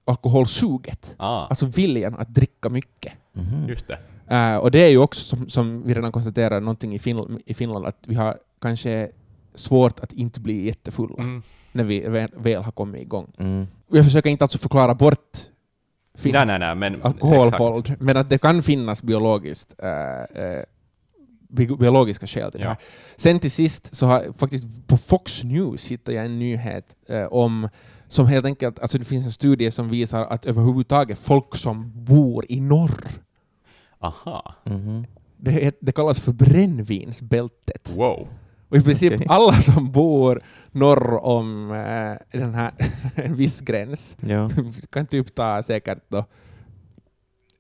[0.07, 1.15] alkoholsuget.
[1.17, 3.13] Ah, Alltså viljan att dricka mycket.
[3.33, 3.69] Mhm.
[3.69, 3.99] just det.
[4.35, 7.55] Eh, och det är ju också, som, som vi redan konstaterat, någonting i, Finland, i
[7.55, 9.11] Finland att vi har kanske
[9.55, 11.43] svårt att inte bli jättefulla Mm.
[11.73, 12.01] när vi
[12.37, 13.33] väl, har kommit igång.
[13.39, 13.67] Mm.
[13.89, 15.39] Jag försöker inte alltså förklara bort
[16.23, 16.95] Nej, nej, nej, men...
[16.95, 17.07] exakt.
[17.07, 20.63] alkoholvåld, men att det kan finnas biologiskt, eh,
[21.49, 22.71] bi- biologiska skäl till det Ja.
[22.71, 22.79] här.
[23.17, 27.69] Sen till sist så har faktiskt på Fox News hittade jag en nyhet eh, om
[28.09, 32.45] som helt enkelt, alltså det finns en studie som visar att överhuvudtaget folk som bor
[32.49, 33.05] i norr,
[34.01, 34.55] Aha.
[34.65, 35.07] Mhm.
[35.37, 37.91] det, het- det kallas för brännvinsbältet.
[37.97, 38.29] Wow.
[38.69, 39.27] Och i princip Okej.
[39.31, 42.71] alla som bor norr om eh, den här
[43.15, 44.51] en viss gräns Ja.
[44.93, 46.25] kan typ ta säkert då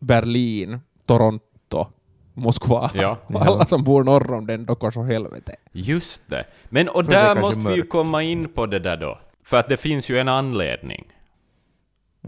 [0.00, 1.86] Berlin, Toronto,
[2.34, 2.90] Moskva.
[2.94, 3.18] Ja.
[3.34, 5.56] Alla som bor norr om den, då går så helvete.
[5.72, 6.44] Just det.
[6.68, 7.90] Men och För där måste vi ju mörkt.
[7.90, 9.18] komma in på det där då.
[9.44, 11.04] För att det finns ju en anledning.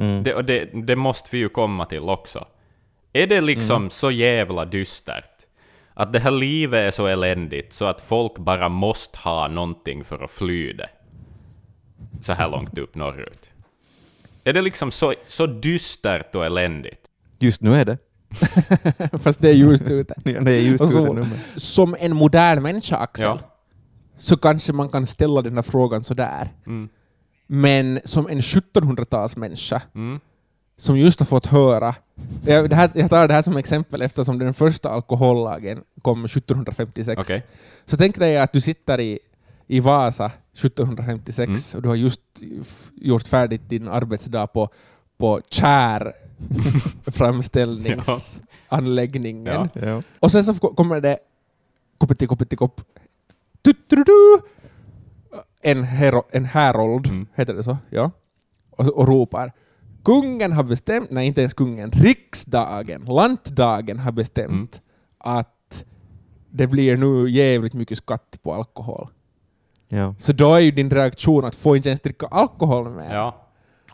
[0.00, 0.22] Mm.
[0.22, 2.46] Det, och det, det måste vi ju komma till också.
[3.12, 3.90] Är det liksom Mm.
[3.90, 5.35] så jävla dystert?
[5.98, 10.24] Att det här livet är så eländigt så att folk bara måste ha någonting för
[10.24, 10.88] att fly det?
[12.20, 13.50] Så här långt upp norrut.
[14.44, 17.00] Är det liksom så, så dystert och eländigt?
[17.38, 17.98] Just nu är det.
[19.18, 20.14] Fast det är just ute.
[20.24, 21.20] Ja, det är just Och så- ute nu.
[21.20, 23.38] men- Som en modern människa, Axel, Ja.
[24.16, 26.48] så kanske man kan ställa den här frågan sådär.
[26.66, 26.88] Mm.
[27.46, 30.20] Men som en 1700-talsmänniska Mm.
[30.78, 31.94] Som just har fått höra...
[32.46, 37.20] Jag, det här, jag tar det här som exempel eftersom den första alkohollagen kom 1756.
[37.20, 37.42] Okej.
[37.84, 39.18] Så tänk dig att du sitter i,
[39.66, 41.78] i Vasa 1756 Mm.
[41.78, 42.20] och du har just
[42.94, 44.68] gjort färdigt din arbetsdag på,
[45.18, 46.12] på kär
[47.06, 49.46] framställningsanläggningen.
[49.74, 49.86] Ja.
[49.86, 50.02] Ja.
[50.20, 51.18] Och sen så ko- kommer det
[51.98, 52.80] koppeti koppeti kopp
[55.62, 57.26] en, hero, en härold, Mm.
[57.34, 57.76] heter det så?
[57.90, 58.10] Ja.
[58.70, 59.52] Och, och ropar
[60.06, 64.68] Kungen har bestämt, nej inte ens kungen, riksdagen, lantdagen har bestämt Mm.
[65.18, 65.84] att
[66.50, 69.08] det blir nu jävligt mycket skatt på alkohol.
[69.88, 70.14] Ja.
[70.18, 73.14] Så då är ju din reaktion att få inte ens dricka alkohol mer.
[73.14, 73.42] Ja.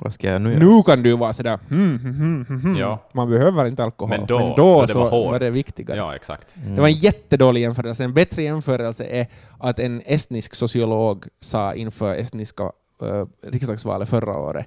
[0.00, 0.58] Vad ska jag nu göra?
[0.64, 2.76] Nu kan du vara sådär hmm, hmm, hmm, hmm, hmm.
[2.76, 2.98] Ja.
[3.12, 4.10] Man behöver inte alkohol.
[4.18, 5.30] Men då- då då det så var hårt.
[5.32, 5.98] var det viktigare.
[5.98, 6.56] ja, exakt.
[6.56, 6.74] Mm.
[6.74, 8.04] Det var en jättedålig jämförelse.
[8.04, 9.26] En bättre jämförelse är
[9.58, 12.64] att en estnisk sociolog sa inför estniska
[13.02, 14.66] uh, riksdagsvalet förra året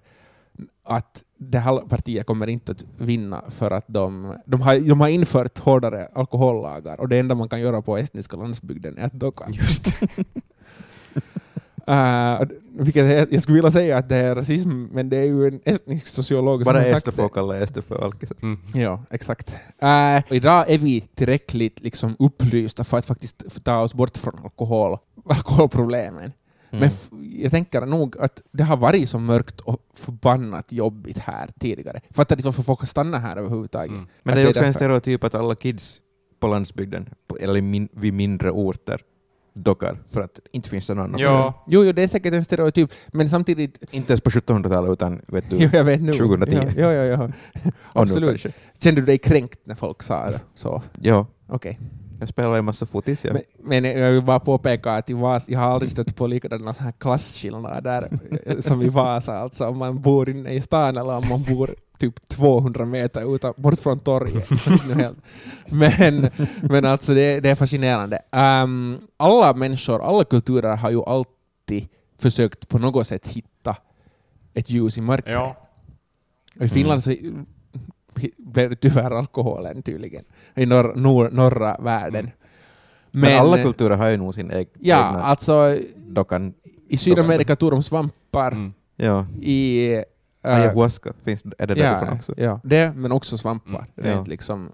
[0.84, 5.08] att det här partiet kommer inte att vinna för att de, de, har, de har
[5.08, 9.46] infört hårdare alkohollagar och det enda man kan göra på estniska landsbygden är att docka.
[9.50, 9.88] Just
[11.90, 12.48] Uh,
[12.80, 15.60] vilket är, jag skulle vilja säga att det är rasism, men det är ju en
[15.66, 17.12] estnisk sociolog som Bara har sagt det.
[17.12, 18.30] får kalla Ester för alkis.
[18.42, 18.60] mm.
[18.74, 19.56] Ja, exakt.
[19.84, 24.98] Uh, idag är vi tillräckligt liksom, upplysta för att faktiskt ta oss bort från alkohol,
[25.30, 26.32] alkoholproblemen.
[26.76, 26.90] Mm.
[27.12, 32.02] Men jag tänker nog att det har varit så mörkt och förbannat jobbigt här tidigare.
[32.10, 33.92] Fattar inte varför folk har stannat här överhuvudtaget.
[33.92, 34.08] Mm.
[34.24, 34.80] Men Att det är också en därför.
[34.80, 36.02] stereotyp att alla kids
[36.40, 39.02] på landsbygden, på, eller min, vid mindre orter,
[39.54, 41.20] dockar för att inte finns det någon annan.
[41.20, 41.64] Ja.
[41.68, 43.94] Jo, jo, det är säkert en stereotyp, men samtidigt...
[43.94, 46.14] Inte ens på 1700-talet utan vet du, Jo, jag vet nu.
[46.14, 46.56] 2010.
[46.78, 47.28] Ja, ja, ja.
[47.64, 48.46] nu Absolut.
[48.80, 50.42] Kände du dig kränkt när folk sa det?
[50.56, 51.80] Så, Ja, okej.
[52.20, 53.26] Jag spelar en massa fotis.
[53.26, 53.34] Ja.
[53.34, 56.76] Men, men jag vill bara påpeka att i Vas, jag har aldrig stött på likadana
[56.80, 58.10] här klasskillnader
[58.60, 62.30] som i Vasa, alltså om man bor inne i stan eller om man bor typ
[62.30, 64.50] 200 meter utan, bort från torget.
[65.70, 66.30] Men,
[66.62, 68.22] men alltså det, det är fascinerande.
[68.32, 71.88] Ehm, alla människor, alla kulturer har ju alltid
[72.20, 73.78] försökt på något sätt hitta
[74.54, 75.36] ett ljus i mörkret.
[75.36, 75.56] Ja.
[76.60, 77.16] Och I Finland så
[78.38, 82.32] blev det tyvärr alkoholen tydligen, i norr, nor, norra världen.
[83.12, 86.54] men, alla kulturer har ju nog sin eg- Ja, egna alltså dockan.
[86.90, 88.74] i Sydamerika tog de svampar, Mm.
[88.96, 89.26] Ja.
[89.42, 89.92] i...
[89.96, 90.02] äh,
[90.56, 92.34] Ayahuasca, finns, är det därifrån ja, också?
[92.38, 93.72] ja, det, men också svampar.
[93.98, 94.10] Mm.
[94.10, 94.32] Rent Ja.
[94.32, 94.72] liksom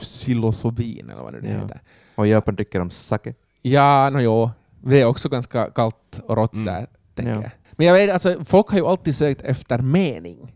[0.00, 1.58] psilocybin eller vad det nu Ja.
[1.58, 1.80] heter.
[2.14, 3.34] Och i Japan dricker de sake.
[3.62, 4.50] Ja, no, jo.
[4.82, 6.64] Det är också ganska kallt och rått Mm.
[6.64, 7.42] där, tänker Ja.
[7.42, 7.50] jag.
[7.72, 10.52] Men jag vet, alltså, folk har ju alltid sökt efter mening.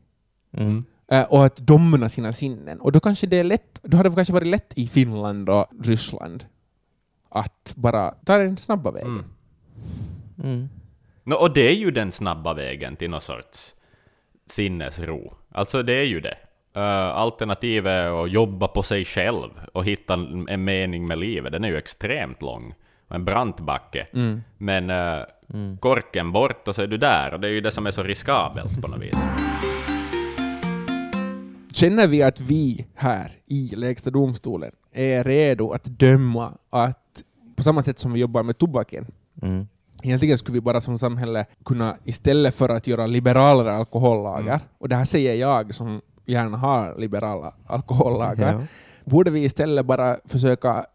[0.56, 0.84] Mm.
[1.08, 2.80] Eh, och att domna sina sinnen.
[2.80, 5.66] Och då kanske det är lätt, då hade det kanske varit lätt i Finland och
[5.82, 6.44] Ryssland
[7.34, 9.08] att bara ta den snabba vägen.
[9.08, 9.24] Mm.
[10.44, 10.68] Mm.
[11.24, 13.74] Nå, och det är ju den snabba vägen till någon sorts
[14.46, 15.34] sinnesro.
[15.52, 16.36] Alltså det är ju det.
[16.76, 16.82] Uh,
[17.16, 21.52] alternativet är att jobba på sig själv och hitta en en mening med livet.
[21.52, 22.74] Den är ju extremt lång.
[23.08, 24.06] Och en brant backe.
[24.12, 24.42] Mm.
[24.58, 27.34] Men uh, korken bort och så är du där.
[27.34, 29.14] Och det är ju det som är så riskabelt på något vis.
[31.74, 37.22] Känner vi att vi här i Lägsta domstolen är redo att döma att
[37.56, 39.06] på samma sätt som vi jobbar med tobaken,
[39.42, 39.66] Mm.
[40.02, 44.96] egentligen skulle vi bara som samhälle kunna istället för att göra liberalare alkohollagar, och det
[44.96, 48.66] här säger jag som gärna har liberala alkohollagar, Ja.
[49.04, 50.86] borde vi istället bara försöka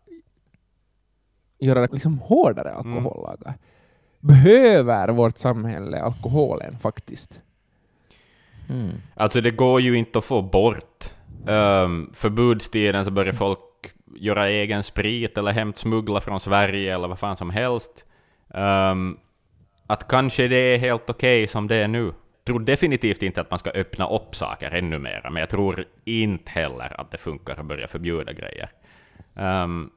[1.59, 3.53] göra liksom hårdare alkohollagar.
[4.19, 7.41] Behöver vårt samhälle alkoholen faktiskt?
[8.69, 8.91] Mm.
[9.15, 11.13] Alltså det går ju inte att få bort.
[11.47, 13.59] Um, förbudstiden så börjar folk
[14.15, 18.05] göra egen sprit eller hämtsmuggla från Sverige eller vad fan som helst.
[18.47, 19.17] Um,
[19.87, 22.05] att kanske det är helt okej som det är nu.
[22.05, 25.85] Jag tror definitivt inte att man ska öppna upp saker ännu mer, men jag tror
[26.05, 28.69] inte heller att det funkar att börja förbjuda grejer.
[29.33, 29.91] Um,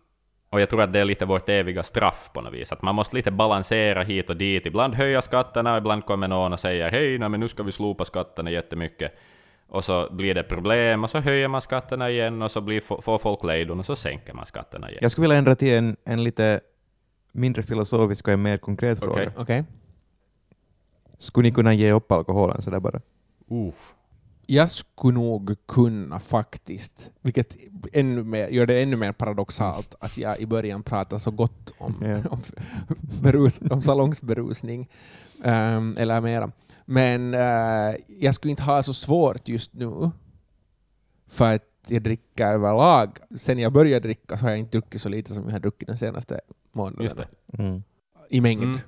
[0.53, 2.95] och jag tror att det är lite vårt eviga straff på något vis, att man
[2.95, 4.67] måste lite balansera hit och dit.
[4.67, 8.05] Ibland höja skatterna, ibland kommer någon och säger hej, nej, men nu ska vi slopa
[8.05, 9.13] skatterna jättemycket.
[9.69, 13.19] Och så blir det problem, och så höjer man skatterna igen, och så blir, får
[13.19, 14.99] folk lejdon, och så sänker man skatterna igen.
[15.03, 16.61] Jag skulle vilja ändra till en, en lite
[17.33, 19.15] mindre filosofisk och en mer konkret Okej.
[19.15, 19.33] fråga.
[19.37, 19.65] Okej.
[21.19, 23.01] Skulle ni kunna ge upp alkoholen sådär bara?
[23.51, 23.95] Uff.
[24.53, 27.57] Jag skulle nog kunna faktiskt, vilket
[27.93, 31.95] ännu mer, gör det ännu mer paradoxalt att jag i början pratade så gott om,
[32.01, 32.17] Ja.
[32.31, 32.41] om,
[33.23, 34.91] berus, om salongsberusning,
[35.45, 36.53] ehm, eller mera.
[36.85, 40.11] Men eh, jag skulle inte ha så svårt just nu,
[41.29, 43.19] för att jag dricker överlag.
[43.37, 45.89] Sen jag började dricka så har jag inte druckit så lite som jag har druckit
[45.89, 46.41] den senaste
[46.73, 47.05] månaden.
[47.05, 47.29] Just det.
[47.59, 47.83] Mm.
[48.29, 48.63] I mängd.
[48.63, 48.79] Mm.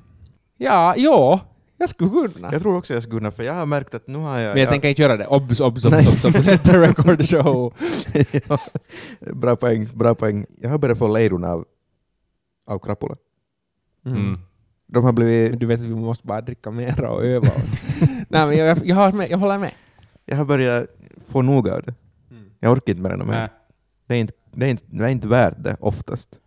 [0.56, 1.40] Ja, ja,
[1.76, 2.52] jag skulle kunna.
[2.52, 4.48] Jag tror också jag skulle kunna, för jag har märkt att nu har jag...
[4.48, 5.26] Men jag jag tänker inte göra det.
[5.26, 6.46] Obs, obs, obs, obs, obs.
[6.46, 7.74] Let the record show.
[8.48, 8.58] ja,
[9.32, 10.46] bra poäng, bra poäng.
[10.60, 11.64] Jag har börjat få lejdon av,
[12.66, 13.16] av krapula.
[14.06, 14.18] Mm.
[14.18, 14.40] Mm.
[14.86, 15.50] De har blivit...
[15.50, 17.46] Men du vet att vi måste bara dricka mer och öva.
[18.28, 19.72] Nej, men jag, jag, jag, har med, jag håller med.
[20.24, 20.86] Jag har börjat
[21.28, 21.94] få nog av det.
[22.60, 23.48] Jag orkar inte med det mer.
[24.06, 26.40] Det är inte, det är inte, det är inte värt det oftast.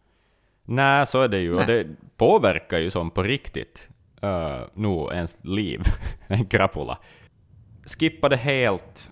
[0.66, 1.54] Nej, så är det ju.
[1.54, 1.88] Och det
[2.18, 3.88] påverkar ju som på riktigt
[4.24, 5.82] uh, nog ens liv,
[6.28, 6.98] en krapula.
[7.86, 9.12] Skippa det helt.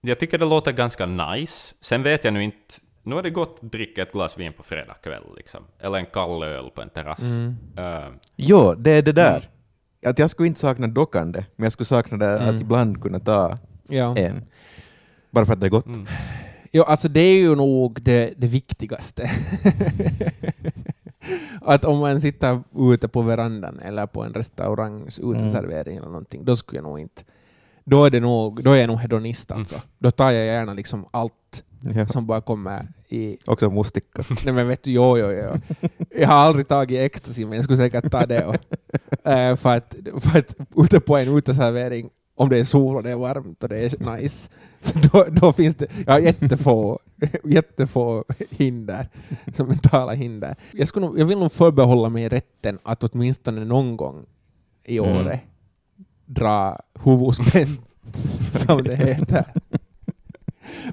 [0.00, 1.74] Jag tycker det låter ganska nice.
[1.80, 2.56] Sen vet jag nu inte...
[3.02, 5.60] Nu är det gott att dricka ett glas vin på fredag kväll, liksom.
[5.78, 7.20] Eller en kall öl på en terrass.
[7.22, 7.56] Mm.
[7.78, 9.48] Uh, Jo, det är det där.
[10.06, 12.54] Att jag skulle inte sakna dockande, men jag skulle sakna det Mm.
[12.54, 13.58] att ibland kunna ta
[13.88, 14.16] Ja.
[14.16, 14.44] en.
[15.30, 15.86] Bara för att det är gott.
[15.86, 16.06] mm.
[16.72, 19.30] Jo, alltså det är ju nog det, det viktigaste.
[21.60, 26.56] att om man sitter ute på verandan eller på en restaurangs uteservering eller någonting, då
[26.56, 27.22] skulle jag nog inte...
[27.84, 29.76] Då är, det nog, då är jag nog hedonist alltså.
[29.98, 32.06] Då tar jag gärna liksom allt Ja.
[32.06, 33.38] som bara kommer i...
[33.46, 34.22] Också mustikka.
[34.44, 35.78] Nej men vet du, jo, jo, jo.
[36.10, 38.44] Jag har aldrig tagit ecstasy, men jag skulle säkert ta det.
[38.46, 38.56] Och,
[39.28, 43.10] eh, för, att, för att ute på en uteservering, om det är sol och det
[43.10, 46.98] är varmt och det är nice, så då, då finns det jag har jättefå,
[47.44, 49.08] jättefå hinder,
[49.52, 50.56] som mentala hinder.
[50.72, 54.26] Jag, skulle jag vill nog förbehålla mig rätten att åtminstone någon gång
[54.84, 55.16] i Mm.
[55.16, 55.40] året
[56.26, 57.80] dra huvudspänt,
[58.66, 59.44] som det heter.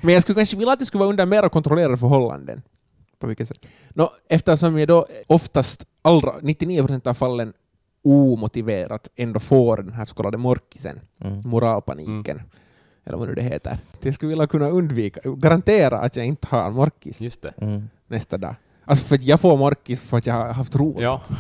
[0.02, 2.62] Men jag skulle kanske vilja att det skulle vara under mer kontrollerade förhållanden.
[3.20, 3.66] På vilket sätt?
[3.94, 7.54] Nå, eftersom jag då oftast, allra, 99% av fallen
[8.04, 11.42] omotiverat ändå får den här så kallade morkisen, Mm.
[11.50, 12.42] moralpaniken,
[13.08, 13.78] eller vad nu det heter.
[14.02, 17.54] Jag skulle vilja kunna undvika, garantera att jag inte har morkis Just det.
[17.58, 17.90] Mm.
[18.08, 18.56] nästa dag.
[18.86, 21.02] Alltså för att jag får morkis för att jag har haft roligt.
[21.02, 21.22] Ja.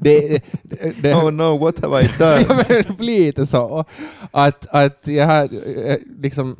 [0.00, 2.44] Det, det, det, Oh no, what have I done?
[2.68, 3.84] men det blir lite så.
[4.30, 5.42] Att, att jag har
[5.86, 6.56] eh, liksom,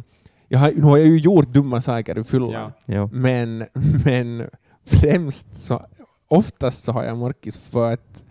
[0.48, 2.72] jag har, nu har jag ju gjort dumma saker i fyllan, Ja.
[2.84, 3.08] ja.
[3.12, 3.66] men,
[4.04, 4.50] men
[4.86, 5.82] främst så,
[6.28, 8.22] oftast så har jag morkis för att,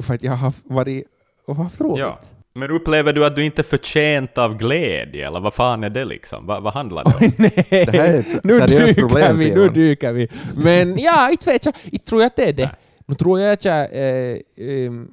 [0.00, 1.04] för att jag har varit
[1.46, 2.00] och haft roligt.
[2.00, 2.18] ja.
[2.54, 6.04] Men upplever du att du inte är förtjänt av glädje, eller vad fan är det
[6.04, 6.46] liksom?
[6.46, 7.16] Vad, vad handlar det om?
[7.20, 7.64] Oj, nej!
[7.70, 10.28] Det här är ett nu dyker problem, vi, nu dyker vi.
[10.56, 11.74] Men ja, inte vet jag.
[11.84, 12.64] Inte tror jag att det är det.
[12.64, 12.74] Nej.
[13.06, 13.80] Nu tror jag att jag...
[13.92, 15.08] Eh, ehm,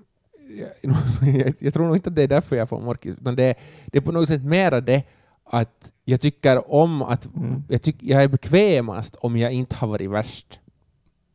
[1.21, 3.97] jag, jag tror nog inte att det är därför jag får morkis, utan det, det
[3.97, 5.03] är på något sätt mera det
[5.45, 7.25] att jag tycker om att...
[7.35, 7.63] Mm.
[7.69, 10.59] Jag, tyck, jag är bekvämast om jag inte har varit värst.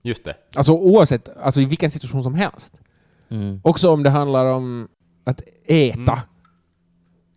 [0.03, 0.37] Just det.
[0.55, 2.81] Alltså oavsett, alltså i vilken situation som helst.
[3.29, 3.61] Mm.
[3.65, 4.89] Också om det handlar om
[5.25, 5.99] att äta.
[6.13, 6.19] Mm.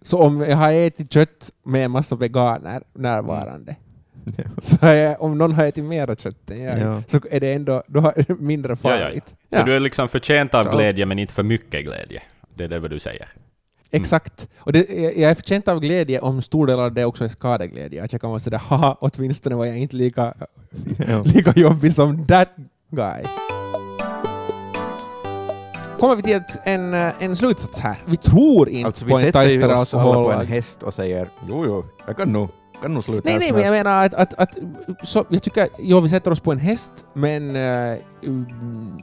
[0.02, 3.76] Så om jag har ätit kött med en massa veganer närvarande,
[4.38, 4.44] Ja.
[4.62, 7.04] Så är, om någon har ätit mera kött än jag, Ja.
[7.08, 9.36] så är det ändå då är det mindre Ja, ja, farligt.
[9.54, 12.22] Så du är liksom förtjänt av Så- glädje, men inte för mycket glädje.
[12.56, 13.28] Det är det vad du säger.
[13.92, 14.50] Exakt.
[14.58, 17.28] Och det, jag jag är förtjänt av glädje om stor del av det också är
[17.28, 18.04] skadeglädje.
[18.04, 20.34] Att jag kan vara sådär haha, åtminstone var jag inte lika,
[21.26, 22.50] lika jobbig som that
[22.92, 23.24] guy.
[26.00, 27.98] Kommer vi till ett, en, eh, en slutsats här.
[28.06, 30.42] Vi tror inte Alltså på vi en sätter ju tajtare oss alla på alkohollag.
[30.42, 32.50] en häst och säger jo, jo, jag kan nog,
[32.82, 34.58] kan nog sluta Nej, nej, men jag helst." menar att, att, att
[35.08, 37.98] så, jag tycker, ja vi sätter oss på en häst, men mm,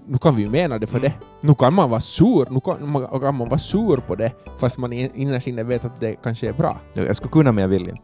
[0.07, 1.13] nu kan vi ju mena det för det.
[1.41, 4.79] Nu kan man vara sur, nu kan man, kan man vara sur på det, fast
[4.79, 6.79] man in- innerst inne vet att det kanske är bra.
[6.95, 8.03] Jo, Jag skulle kunna men jag vill inte.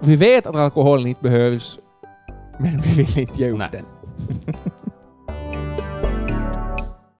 [0.00, 1.78] Vi vet att alkoholen inte behövs,
[2.58, 3.68] men vi vill inte ge upp Nej.
[3.72, 3.84] den.